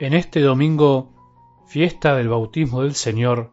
En 0.00 0.14
este 0.14 0.40
domingo, 0.40 1.10
fiesta 1.66 2.14
del 2.14 2.28
bautismo 2.28 2.82
del 2.82 2.94
Señor, 2.94 3.50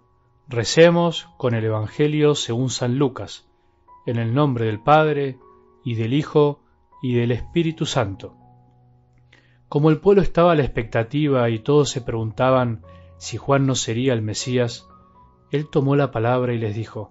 recemos 0.48 1.28
con 1.38 1.56
el 1.56 1.66
Evangelio 1.66 2.36
según 2.36 2.70
San 2.70 3.00
Lucas, 3.00 3.48
en 4.06 4.18
el 4.18 4.36
nombre 4.36 4.66
del 4.66 4.80
Padre, 4.80 5.40
y 5.84 5.96
del 5.96 6.14
Hijo, 6.14 6.60
y 7.02 7.16
del 7.16 7.32
Espíritu 7.32 7.88
Santo. 7.88 8.36
Como 9.70 9.90
el 9.90 10.00
pueblo 10.00 10.22
estaba 10.22 10.52
a 10.52 10.56
la 10.56 10.62
expectativa 10.62 11.50
y 11.50 11.58
todos 11.58 11.90
se 11.90 12.02
preguntaban 12.02 12.84
si 13.18 13.38
Juan 13.38 13.66
no 13.66 13.74
sería 13.74 14.14
el 14.14 14.22
Mesías, 14.22 14.88
él 15.50 15.68
tomó 15.68 15.96
la 15.96 16.12
palabra 16.12 16.54
y 16.54 16.60
les 16.60 16.76
dijo, 16.76 17.10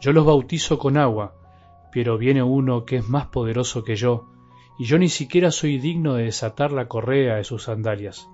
Yo 0.00 0.12
los 0.12 0.24
bautizo 0.24 0.78
con 0.78 0.98
agua, 0.98 1.34
pero 1.90 2.16
viene 2.16 2.44
uno 2.44 2.84
que 2.84 2.98
es 2.98 3.08
más 3.08 3.26
poderoso 3.26 3.82
que 3.82 3.96
yo, 3.96 4.28
y 4.78 4.84
yo 4.84 4.98
ni 4.98 5.08
siquiera 5.08 5.50
soy 5.50 5.78
digno 5.78 6.14
de 6.14 6.26
desatar 6.26 6.70
la 6.70 6.86
correa 6.86 7.34
de 7.34 7.42
sus 7.44 7.64
sandalias. 7.64 8.28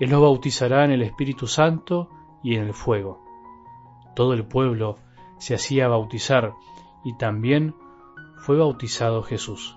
Él 0.00 0.10
los 0.10 0.22
bautizará 0.22 0.84
en 0.84 0.90
el 0.90 1.02
Espíritu 1.02 1.46
Santo 1.46 2.08
y 2.42 2.56
en 2.56 2.62
el 2.64 2.74
fuego. 2.74 3.22
Todo 4.16 4.32
el 4.32 4.46
pueblo 4.46 4.96
se 5.38 5.54
hacía 5.54 5.88
bautizar 5.88 6.54
y 7.04 7.16
también 7.16 7.74
fue 8.38 8.56
bautizado 8.56 9.22
Jesús. 9.22 9.76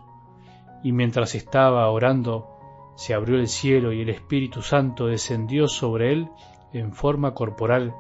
Y 0.82 0.94
mientras 0.94 1.36
estaba 1.36 1.90
orando, 1.90 2.48
se 2.96 3.14
abrió 3.14 3.38
el 3.38 3.48
cielo 3.48 3.92
y 3.92 4.02
el 4.02 4.10
Espíritu 4.10 4.62
Santo 4.62 5.08
descendió 5.08 5.68
sobre 5.68 6.14
él 6.14 6.30
en 6.72 6.94
forma 6.94 7.34
corporal 7.34 7.94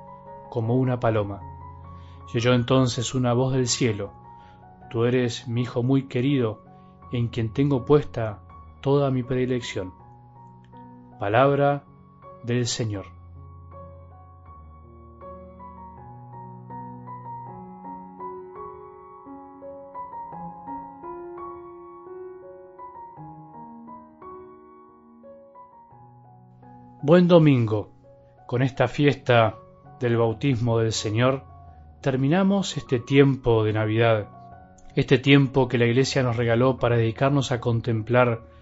como 0.49 0.75
una 0.75 0.99
paloma. 0.99 1.41
Y 2.33 2.37
oyó 2.37 2.53
entonces 2.53 3.13
una 3.13 3.33
voz 3.33 3.53
del 3.53 3.67
cielo, 3.67 4.13
Tú 4.89 5.05
eres 5.05 5.47
mi 5.47 5.61
Hijo 5.61 5.81
muy 5.81 6.03
querido, 6.03 6.63
en 7.11 7.27
quien 7.27 7.51
tengo 7.51 7.83
puesta 7.83 8.43
toda 8.81 9.09
mi 9.09 9.23
predilección. 9.23 9.91
Palabra 11.19 11.83
del 12.43 12.67
Señor. 12.67 13.05
Buen 27.05 27.27
domingo. 27.27 27.89
Con 28.47 28.61
esta 28.61 28.87
fiesta 28.87 29.57
del 29.99 30.15
bautismo 30.15 30.79
del 30.79 30.93
Señor 30.93 31.43
terminamos 32.01 32.77
este 32.77 32.99
tiempo 32.99 33.65
de 33.65 33.73
Navidad, 33.73 34.29
este 34.95 35.17
tiempo 35.17 35.67
que 35.67 35.77
la 35.77 35.85
Iglesia 35.85 36.23
nos 36.23 36.37
regaló 36.37 36.77
para 36.77 36.95
dedicarnos 36.95 37.51
a 37.51 37.59
contemplar 37.59 38.52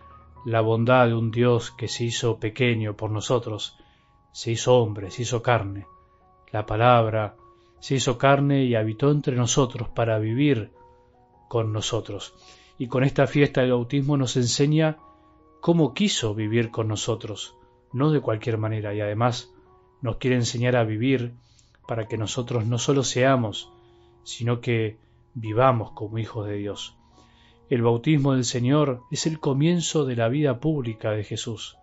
la 0.46 0.62
bondad 0.62 1.08
de 1.08 1.14
un 1.14 1.32
Dios 1.32 1.72
que 1.72 1.88
se 1.88 2.06
hizo 2.06 2.40
pequeño 2.40 2.96
por 2.96 3.12
nosotros, 3.12 3.78
se 4.32 4.52
hizo 4.52 4.78
hombre, 4.78 5.12
se 5.12 5.24
hizo 5.24 5.42
carne. 5.42 5.86
La 6.52 6.66
palabra 6.66 7.36
se 7.80 7.96
hizo 7.96 8.18
carne 8.18 8.66
y 8.66 8.76
habitó 8.76 9.12
entre 9.12 9.36
nosotros 9.36 9.90
para 9.90 10.20
vivir 10.20 10.72
con 11.48 11.74
nosotros. 11.74 12.34
Y 12.78 12.88
con 12.88 13.04
esta 13.04 13.28
fiesta 13.28 13.62
del 13.62 13.72
bautismo 13.72 14.18
nos 14.18 14.36
enseña 14.38 14.98
cómo 15.60 15.94
quiso 15.94 16.34
vivir 16.34 16.72
con 16.72 16.88
nosotros, 16.88 17.56
no 17.94 18.12
de 18.12 18.22
cualquier 18.22 18.58
manera, 18.58 18.94
y 18.94 19.02
además 19.02 19.54
nos 20.02 20.18
quiere 20.18 20.36
enseñar 20.36 20.76
a 20.76 20.84
vivir 20.84 21.34
para 21.88 22.08
que 22.08 22.18
nosotros 22.18 22.66
no 22.66 22.78
solo 22.78 23.04
seamos, 23.04 23.72
sino 24.24 24.62
que 24.62 24.98
vivamos 25.34 25.92
como 25.92 26.18
hijos 26.18 26.48
de 26.48 26.56
Dios. 26.56 26.98
El 27.72 27.84
bautismo 27.84 28.34
del 28.34 28.44
Señor 28.44 29.04
es 29.12 29.26
el 29.28 29.40
comienzo 29.40 30.04
de 30.04 30.18
la 30.18 30.28
vida 30.28 30.60
pública 30.60 31.12
de 31.12 31.24
Jesús. 31.24 31.78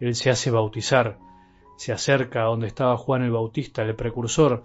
Él 0.00 0.16
se 0.16 0.28
hace 0.28 0.50
bautizar, 0.50 1.20
se 1.76 1.92
acerca 1.92 2.42
a 2.42 2.46
donde 2.46 2.66
estaba 2.66 2.96
Juan 2.96 3.22
el 3.22 3.30
Bautista, 3.30 3.82
el 3.82 3.94
precursor, 3.94 4.64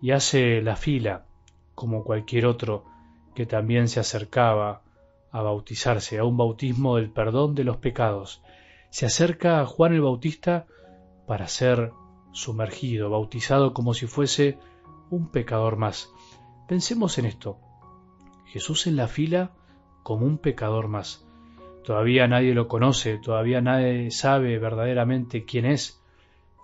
y 0.00 0.12
hace 0.12 0.62
la 0.62 0.76
fila, 0.76 1.26
como 1.74 2.04
cualquier 2.04 2.46
otro 2.46 2.86
que 3.34 3.44
también 3.44 3.88
se 3.88 4.00
acercaba 4.00 4.80
a 5.30 5.42
bautizarse, 5.42 6.18
a 6.18 6.24
un 6.24 6.38
bautismo 6.38 6.96
del 6.96 7.10
perdón 7.10 7.54
de 7.54 7.64
los 7.64 7.76
pecados. 7.76 8.42
Se 8.88 9.04
acerca 9.04 9.60
a 9.60 9.66
Juan 9.66 9.92
el 9.92 10.00
Bautista 10.00 10.64
para 11.26 11.48
ser 11.48 11.92
sumergido, 12.32 13.10
bautizado 13.10 13.74
como 13.74 13.92
si 13.92 14.06
fuese 14.06 14.58
un 15.10 15.30
pecador 15.30 15.76
más. 15.76 16.10
Pensemos 16.66 17.18
en 17.18 17.26
esto. 17.26 17.58
Jesús 18.46 18.86
en 18.86 18.96
la 18.96 19.06
fila 19.06 19.50
como 20.06 20.24
un 20.24 20.38
pecador 20.38 20.86
más. 20.86 21.26
Todavía 21.82 22.28
nadie 22.28 22.54
lo 22.54 22.68
conoce, 22.68 23.18
todavía 23.18 23.60
nadie 23.60 24.12
sabe 24.12 24.56
verdaderamente 24.56 25.44
quién 25.44 25.66
es. 25.66 26.00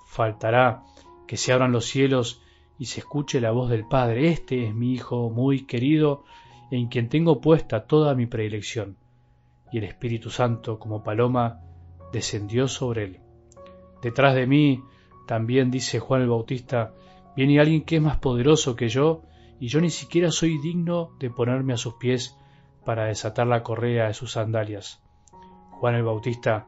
Faltará 0.07 0.85
que 1.27 1.37
se 1.37 1.53
abran 1.53 1.73
los 1.73 1.87
cielos 1.87 2.41
y 2.79 2.85
se 2.85 3.01
escuche 3.01 3.41
la 3.41 3.51
voz 3.51 3.69
del 3.69 3.85
Padre. 3.85 4.29
Este 4.29 4.69
es 4.69 4.73
mi 4.77 4.93
Hijo 4.93 5.29
muy 5.29 5.67
querido, 5.67 6.23
en 6.71 6.87
quien 6.87 7.09
tengo 7.09 7.41
puesta 7.41 7.85
toda 7.89 8.15
mi 8.15 8.27
predilección. 8.27 8.97
Y 9.73 9.79
el 9.79 9.85
Espíritu 9.85 10.31
Santo, 10.31 10.79
como 10.79 11.03
paloma, 11.03 11.63
descendió 12.13 12.69
sobre 12.69 13.03
él. 13.03 13.21
Detrás 14.03 14.37
de 14.37 14.47
mí, 14.47 14.85
también 15.27 15.73
dice 15.73 15.99
Juan 15.99 16.23
el 16.23 16.29
Bautista, 16.29 16.95
viene 17.35 17.59
alguien 17.59 17.83
que 17.83 17.97
es 17.97 18.03
más 18.03 18.19
poderoso 18.19 18.77
que 18.77 18.89
yo, 18.89 19.23
y 19.59 19.67
yo 19.67 19.81
ni 19.81 19.91
siquiera 19.91 20.31
soy 20.31 20.59
digno 20.59 21.17
de 21.19 21.29
ponerme 21.29 21.73
a 21.73 21.77
sus 21.77 21.95
pies 21.95 22.37
para 22.85 23.05
desatar 23.05 23.47
la 23.47 23.63
correa 23.63 24.09
de 24.09 24.15
sus 24.15 24.33
sandalias. 24.33 25.03
Juan 25.71 25.95
el 25.95 26.05
Bautista, 26.05 26.67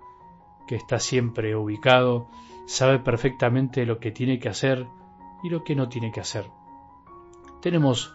que 0.67 0.77
está 0.77 0.99
siempre 0.99 1.55
ubicado, 1.57 2.29
sabe 2.67 2.99
perfectamente 2.99 3.87
lo 3.87 3.99
que 3.99 4.11
tiene 4.11 4.39
que 4.39 4.49
hacer 4.49 4.87
y 5.43 5.51
lo 5.51 5.65
que 5.65 5.75
no 5.75 5.89
tiene 5.89 6.13
que 6.13 6.21
hacer. 6.21 6.47
Tenemos 7.61 8.15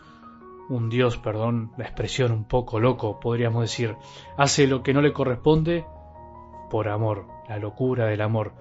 un 0.69 0.89
Dios, 0.89 1.17
perdón, 1.17 1.71
la 1.77 1.85
expresión 1.85 2.31
un 2.31 2.43
poco 2.43 2.79
loco, 2.79 3.19
podríamos 3.19 3.63
decir, 3.63 3.95
hace 4.37 4.67
lo 4.67 4.83
que 4.83 4.93
no 4.93 5.01
le 5.01 5.13
corresponde 5.13 5.85
por 6.69 6.87
amor, 6.87 7.25
la 7.47 7.57
locura 7.57 8.05
del 8.05 8.21
amor. 8.21 8.53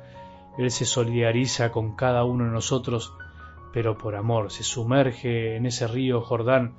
Él 0.56 0.70
se 0.70 0.86
solidariza 0.86 1.70
con 1.70 1.94
cada 1.94 2.24
uno 2.24 2.44
de 2.44 2.50
nosotros, 2.50 3.12
pero 3.72 3.98
por 3.98 4.16
amor, 4.16 4.50
se 4.50 4.62
sumerge 4.62 5.56
en 5.56 5.66
ese 5.66 5.86
río 5.86 6.22
Jordán 6.22 6.74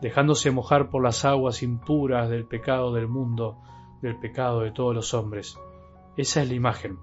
dejándose 0.00 0.50
mojar 0.50 0.90
por 0.90 1.02
las 1.02 1.24
aguas 1.24 1.62
impuras 1.62 2.28
del 2.28 2.44
pecado 2.44 2.92
del 2.92 3.08
mundo, 3.08 3.58
del 4.02 4.18
pecado 4.18 4.60
de 4.60 4.70
todos 4.70 4.94
los 4.94 5.14
hombres. 5.14 5.58
Esa 6.16 6.42
es 6.42 6.48
la 6.48 6.54
imagen. 6.54 6.98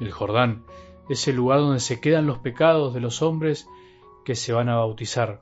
El 0.00 0.10
Jordán 0.10 0.64
es 1.08 1.26
el 1.28 1.36
lugar 1.36 1.60
donde 1.60 1.80
se 1.80 2.00
quedan 2.00 2.26
los 2.26 2.38
pecados 2.38 2.94
de 2.94 3.00
los 3.00 3.22
hombres 3.22 3.68
que 4.24 4.34
se 4.34 4.52
van 4.52 4.68
a 4.68 4.76
bautizar. 4.76 5.40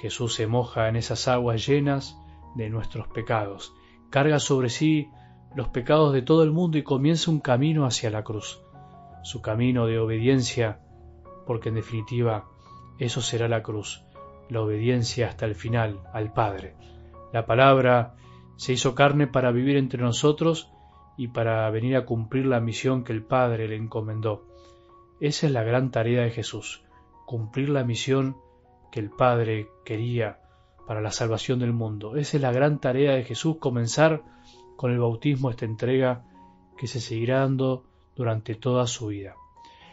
Jesús 0.00 0.34
se 0.34 0.46
moja 0.46 0.88
en 0.88 0.96
esas 0.96 1.28
aguas 1.28 1.66
llenas 1.66 2.18
de 2.54 2.68
nuestros 2.68 3.08
pecados, 3.08 3.74
carga 4.10 4.38
sobre 4.38 4.68
sí 4.68 5.10
los 5.54 5.68
pecados 5.68 6.12
de 6.12 6.22
todo 6.22 6.42
el 6.42 6.50
mundo 6.50 6.78
y 6.78 6.82
comienza 6.82 7.30
un 7.30 7.40
camino 7.40 7.84
hacia 7.86 8.10
la 8.10 8.24
cruz, 8.24 8.62
su 9.22 9.42
camino 9.42 9.86
de 9.86 9.98
obediencia, 9.98 10.80
porque 11.46 11.68
en 11.68 11.76
definitiva 11.76 12.48
eso 12.98 13.20
será 13.20 13.48
la 13.48 13.62
cruz, 13.62 14.04
la 14.48 14.60
obediencia 14.60 15.28
hasta 15.28 15.46
el 15.46 15.54
final 15.54 16.00
al 16.12 16.32
Padre. 16.32 16.74
La 17.32 17.46
palabra 17.46 18.14
se 18.56 18.72
hizo 18.72 18.94
carne 18.94 19.26
para 19.26 19.50
vivir 19.50 19.76
entre 19.76 20.02
nosotros 20.02 20.70
y 21.16 21.28
para 21.28 21.68
venir 21.70 21.96
a 21.96 22.04
cumplir 22.04 22.46
la 22.46 22.60
misión 22.60 23.04
que 23.04 23.12
el 23.12 23.22
Padre 23.22 23.68
le 23.68 23.76
encomendó. 23.76 24.46
Esa 25.20 25.46
es 25.46 25.52
la 25.52 25.62
gran 25.62 25.90
tarea 25.90 26.22
de 26.22 26.30
Jesús, 26.30 26.84
cumplir 27.26 27.68
la 27.68 27.84
misión 27.84 28.36
que 28.90 29.00
el 29.00 29.10
Padre 29.10 29.68
quería 29.84 30.40
para 30.86 31.00
la 31.00 31.10
salvación 31.10 31.60
del 31.60 31.72
mundo. 31.72 32.16
Esa 32.16 32.36
es 32.36 32.42
la 32.42 32.52
gran 32.52 32.80
tarea 32.80 33.12
de 33.14 33.24
Jesús, 33.24 33.56
comenzar 33.58 34.22
con 34.76 34.90
el 34.90 34.98
bautismo 34.98 35.50
esta 35.50 35.64
entrega 35.64 36.24
que 36.76 36.86
se 36.86 37.00
seguirá 37.00 37.40
dando 37.40 37.84
durante 38.16 38.54
toda 38.54 38.86
su 38.86 39.06
vida. 39.08 39.34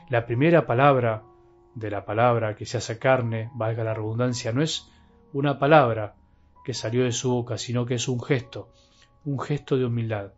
La 0.10 0.26
primera 0.26 0.66
palabra 0.66 1.24
de 1.76 1.90
la 1.90 2.06
palabra 2.06 2.56
que 2.56 2.66
se 2.66 2.78
hace 2.78 3.00
carne, 3.00 3.50
valga 3.54 3.84
la 3.84 3.94
redundancia, 3.94 4.52
no 4.52 4.62
es 4.62 4.90
una 5.34 5.60
palabra 5.60 6.16
que 6.64 6.74
salió 6.74 7.04
de 7.04 7.12
su 7.12 7.32
boca, 7.32 7.58
sino 7.58 7.86
que 7.86 7.96
es 7.96 8.08
un 8.08 8.22
gesto, 8.22 8.70
un 9.26 9.40
gesto 9.40 9.78
de 9.78 9.86
humildad. 9.86 10.34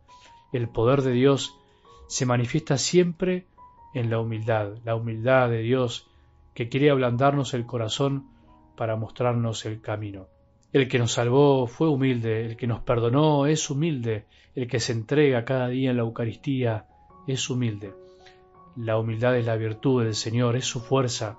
El 0.52 0.68
poder 0.68 1.02
de 1.02 1.12
Dios 1.12 1.58
se 2.08 2.26
manifiesta 2.26 2.78
siempre 2.78 3.46
en 3.94 4.10
la 4.10 4.20
humildad, 4.20 4.76
la 4.84 4.96
humildad 4.96 5.48
de 5.48 5.62
Dios 5.62 6.08
que 6.54 6.68
quiere 6.68 6.90
ablandarnos 6.90 7.54
el 7.54 7.66
corazón 7.66 8.28
para 8.76 8.96
mostrarnos 8.96 9.64
el 9.64 9.80
camino. 9.80 10.28
El 10.72 10.88
que 10.88 10.98
nos 10.98 11.12
salvó 11.12 11.66
fue 11.66 11.88
humilde, 11.88 12.46
el 12.46 12.56
que 12.56 12.66
nos 12.66 12.80
perdonó 12.80 13.46
es 13.46 13.68
humilde, 13.70 14.26
el 14.54 14.66
que 14.66 14.80
se 14.80 14.92
entrega 14.92 15.44
cada 15.44 15.68
día 15.68 15.90
en 15.90 15.96
la 15.96 16.02
Eucaristía 16.02 16.86
es 17.26 17.48
humilde. 17.50 17.92
La 18.76 18.98
humildad 18.98 19.36
es 19.36 19.44
la 19.44 19.56
virtud 19.56 20.04
del 20.04 20.14
Señor, 20.14 20.56
es 20.56 20.64
su 20.64 20.80
fuerza, 20.80 21.36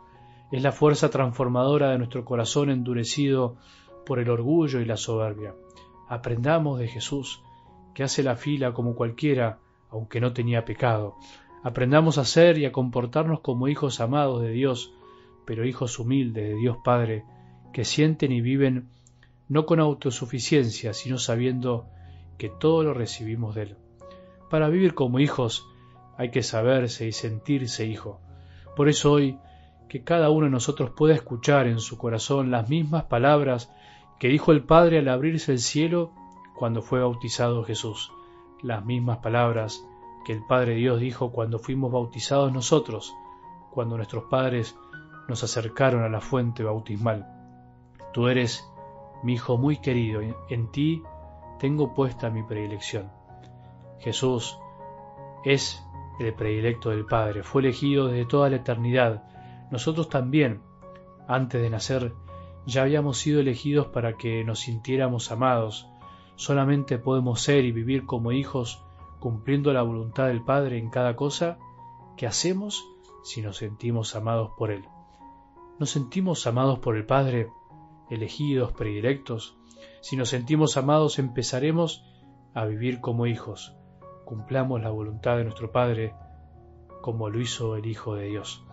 es 0.52 0.62
la 0.62 0.72
fuerza 0.72 1.10
transformadora 1.10 1.90
de 1.90 1.98
nuestro 1.98 2.24
corazón 2.26 2.70
endurecido 2.70 3.56
por 4.06 4.20
el 4.20 4.30
orgullo 4.30 4.80
y 4.80 4.86
la 4.86 4.98
soberbia. 4.98 5.56
Aprendamos 6.08 6.80
de 6.80 6.88
Jesús, 6.88 7.42
que 7.96 8.04
hace 8.04 8.22
la 8.22 8.36
fila 8.36 8.74
como 8.74 8.96
cualquiera 8.96 9.60
aunque 9.90 10.20
no 10.20 10.34
tenía 10.34 10.66
pecado. 10.66 11.16
Aprendamos 11.64 12.18
a 12.18 12.26
ser 12.26 12.58
y 12.58 12.66
a 12.66 12.72
comportarnos 12.72 13.40
como 13.40 13.68
hijos 13.68 14.00
amados 14.00 14.42
de 14.42 14.50
Dios, 14.50 14.94
pero 15.46 15.66
hijos 15.66 16.00
humildes 16.00 16.50
de 16.50 16.56
Dios 16.56 16.78
Padre, 16.84 17.24
que 17.72 17.86
sienten 17.86 18.32
y 18.32 18.42
viven 18.42 18.90
no 19.48 19.66
con 19.66 19.80
autosuficiencia, 19.80 20.94
sino 20.94 21.18
sabiendo 21.18 21.88
que 22.38 22.50
todo 22.50 22.84
lo 22.84 22.94
recibimos 22.94 23.56
de 23.56 23.62
Él. 23.64 23.78
Para 24.50 24.70
vivir 24.70 24.94
como 24.94 25.20
hijos 25.20 25.68
hay 26.18 26.32
que 26.32 26.44
saberse 26.44 27.08
y 27.08 27.12
sentirse 27.12 27.86
hijo. 27.86 28.20
Por 28.76 28.90
eso 28.90 29.12
hoy, 29.12 29.38
que 29.90 30.04
cada 30.04 30.30
uno 30.30 30.46
de 30.46 30.52
nosotros 30.52 30.92
pueda 30.92 31.14
escuchar 31.14 31.68
en 31.68 31.80
su 31.80 31.98
corazón 31.98 32.52
las 32.52 32.70
mismas 32.70 33.04
palabras 33.04 33.72
que 34.20 34.28
dijo 34.28 34.52
el 34.52 34.64
Padre 34.64 35.00
al 35.00 35.10
abrirse 35.10 35.52
el 35.52 35.60
cielo 35.60 36.12
cuando 36.56 36.82
fue 36.82 37.00
bautizado 37.00 37.64
Jesús, 37.64 38.12
las 38.62 38.86
mismas 38.86 39.20
palabras 39.20 39.86
que 40.26 40.34
el 40.34 40.44
Padre 40.46 40.76
Dios 40.76 41.00
dijo 41.00 41.32
cuando 41.32 41.60
fuimos 41.60 41.92
bautizados 41.92 42.54
nosotros, 42.54 43.14
cuando 43.72 43.98
nuestros 43.98 44.26
padres 44.26 44.76
nos 45.28 45.44
acercaron 45.44 46.04
a 46.04 46.10
la 46.10 46.22
fuente 46.22 46.64
bautismal. 46.64 47.28
Tú 48.14 48.28
eres 48.28 48.68
mi 49.24 49.34
Hijo 49.34 49.58
muy 49.58 49.78
querido, 49.78 50.22
en 50.50 50.72
ti 50.72 51.04
tengo 51.60 51.94
puesta 51.94 52.30
mi 52.30 52.44
predilección. 52.44 53.12
Jesús 54.00 54.58
es 55.44 55.84
el 56.20 56.34
predilecto 56.34 56.90
del 56.90 57.06
Padre, 57.06 57.44
fue 57.44 57.62
elegido 57.62 58.08
desde 58.08 58.26
toda 58.26 58.50
la 58.50 58.58
eternidad. 58.58 59.24
Nosotros 59.72 60.10
también, 60.10 60.62
antes 61.28 61.62
de 61.62 61.70
nacer, 61.70 62.14
ya 62.66 62.84
habíamos 62.84 63.18
sido 63.18 63.40
elegidos 63.40 63.88
para 63.88 64.18
que 64.18 64.44
nos 64.44 64.60
sintiéramos 64.60 65.32
amados. 65.32 65.88
Solamente 66.36 66.98
podemos 66.98 67.42
ser 67.42 67.66
y 67.66 67.72
vivir 67.72 68.06
como 68.06 68.32
hijos 68.32 68.84
cumpliendo 69.20 69.72
la 69.74 69.84
voluntad 69.84 70.28
del 70.28 70.44
Padre 70.44 70.78
en 70.78 70.90
cada 70.90 71.16
cosa 71.16 71.58
que 72.18 72.28
hacemos 72.28 72.84
si 73.24 73.42
nos 73.42 73.58
sentimos 73.58 74.16
amados 74.16 74.52
por 74.58 74.72
Él. 74.72 74.86
¿Nos 75.80 75.90
sentimos 75.90 76.46
amados 76.46 76.80
por 76.80 76.98
el 76.98 77.06
Padre, 77.06 77.50
elegidos, 78.10 78.74
predilectos? 78.74 79.58
Si 80.02 80.16
nos 80.18 80.30
sentimos 80.30 80.78
amados 80.78 81.20
empezaremos 81.20 82.04
a 82.54 82.66
vivir 82.66 83.00
como 83.00 83.26
hijos. 83.26 83.76
Cumplamos 84.26 84.82
la 84.82 84.90
voluntad 84.90 85.38
de 85.38 85.44
nuestro 85.44 85.72
Padre 85.72 86.14
como 87.02 87.30
lo 87.30 87.40
hizo 87.40 87.76
el 87.76 87.86
Hijo 87.86 88.16
de 88.16 88.28
Dios. 88.28 88.64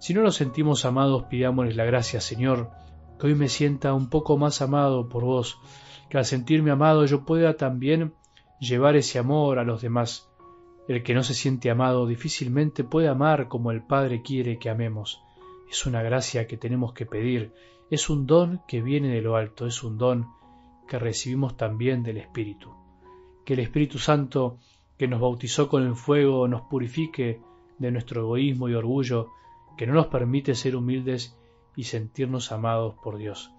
Si 0.00 0.14
no 0.14 0.22
nos 0.22 0.36
sentimos 0.36 0.84
amados, 0.84 1.24
pidámosles 1.24 1.76
la 1.76 1.84
gracia, 1.84 2.20
Señor, 2.20 2.70
que 3.18 3.26
hoy 3.26 3.34
me 3.34 3.48
sienta 3.48 3.94
un 3.94 4.08
poco 4.08 4.38
más 4.38 4.62
amado 4.62 5.08
por 5.08 5.24
vos, 5.24 5.60
que 6.08 6.18
al 6.18 6.24
sentirme 6.24 6.70
amado 6.70 7.04
yo 7.04 7.24
pueda 7.24 7.56
también 7.56 8.14
llevar 8.60 8.96
ese 8.96 9.18
amor 9.18 9.58
a 9.58 9.64
los 9.64 9.82
demás. 9.82 10.28
El 10.86 11.02
que 11.02 11.14
no 11.14 11.22
se 11.22 11.34
siente 11.34 11.70
amado 11.70 12.06
difícilmente 12.06 12.84
puede 12.84 13.08
amar 13.08 13.48
como 13.48 13.70
el 13.70 13.82
Padre 13.82 14.22
quiere 14.22 14.58
que 14.58 14.70
amemos. 14.70 15.20
Es 15.70 15.84
una 15.84 16.02
gracia 16.02 16.46
que 16.46 16.56
tenemos 16.56 16.94
que 16.94 17.04
pedir, 17.04 17.52
es 17.90 18.08
un 18.08 18.26
don 18.26 18.62
que 18.66 18.80
viene 18.80 19.08
de 19.08 19.20
lo 19.20 19.36
alto, 19.36 19.66
es 19.66 19.82
un 19.82 19.98
don 19.98 20.28
que 20.86 20.98
recibimos 20.98 21.56
también 21.56 22.02
del 22.02 22.16
Espíritu. 22.16 22.72
Que 23.44 23.52
el 23.54 23.60
Espíritu 23.60 23.98
Santo, 23.98 24.58
que 24.98 25.08
nos 25.08 25.20
bautizó 25.20 25.68
con 25.68 25.86
el 25.86 25.94
fuego, 25.94 26.48
nos 26.48 26.62
purifique 26.62 27.40
de 27.78 27.90
nuestro 27.90 28.22
egoísmo 28.22 28.68
y 28.68 28.74
orgullo, 28.74 29.28
que 29.76 29.86
no 29.86 29.94
nos 29.94 30.08
permite 30.08 30.54
ser 30.54 30.74
humildes 30.74 31.36
y 31.76 31.84
sentirnos 31.84 32.50
amados 32.50 32.94
por 33.02 33.16
Dios. 33.16 33.52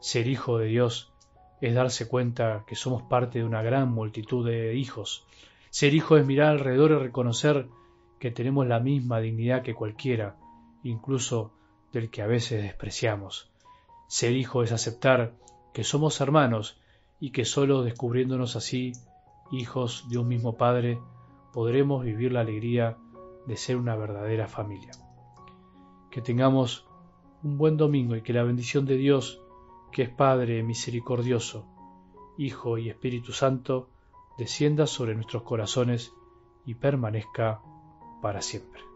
Ser 0.00 0.26
hijo 0.26 0.56
de 0.56 0.66
Dios 0.66 1.12
es 1.60 1.74
darse 1.74 2.08
cuenta 2.08 2.64
que 2.66 2.74
somos 2.74 3.02
parte 3.02 3.40
de 3.40 3.44
una 3.44 3.62
gran 3.62 3.92
multitud 3.92 4.46
de 4.46 4.74
hijos. 4.74 5.26
Ser 5.68 5.94
hijo 5.94 6.16
es 6.16 6.26
mirar 6.26 6.48
alrededor 6.48 6.92
y 6.92 6.94
reconocer 6.94 7.68
que 8.18 8.30
tenemos 8.30 8.66
la 8.66 8.80
misma 8.80 9.20
dignidad 9.20 9.62
que 9.62 9.74
cualquiera, 9.74 10.36
incluso 10.82 11.52
del 11.92 12.08
que 12.08 12.22
a 12.22 12.26
veces 12.26 12.62
despreciamos. 12.62 13.50
Ser 14.08 14.32
hijo 14.32 14.62
es 14.62 14.72
aceptar 14.72 15.34
que 15.74 15.84
somos 15.84 16.20
hermanos 16.20 16.80
y 17.20 17.30
que 17.30 17.44
solo 17.44 17.82
descubriéndonos 17.82 18.56
así, 18.56 18.92
hijos 19.50 20.08
de 20.08 20.18
un 20.18 20.28
mismo 20.28 20.56
Padre, 20.56 21.00
podremos 21.52 22.04
vivir 22.04 22.32
la 22.32 22.40
alegría 22.40 22.98
de 23.46 23.56
ser 23.56 23.76
una 23.76 23.96
verdadera 23.96 24.46
familia. 24.46 24.92
Que 26.10 26.20
tengamos 26.20 26.86
un 27.42 27.58
buen 27.58 27.76
domingo 27.76 28.16
y 28.16 28.22
que 28.22 28.32
la 28.32 28.42
bendición 28.42 28.86
de 28.86 28.96
Dios, 28.96 29.42
que 29.92 30.02
es 30.02 30.10
Padre 30.10 30.62
misericordioso, 30.62 31.66
Hijo 32.36 32.78
y 32.78 32.88
Espíritu 32.88 33.32
Santo, 33.32 33.88
descienda 34.38 34.86
sobre 34.86 35.14
nuestros 35.14 35.42
corazones 35.42 36.12
y 36.64 36.74
permanezca 36.74 37.60
para 38.22 38.40
siempre. 38.40 38.89